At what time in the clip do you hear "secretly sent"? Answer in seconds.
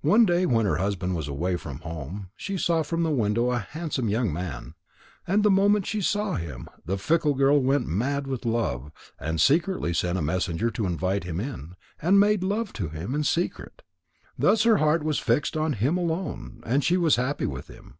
9.38-10.16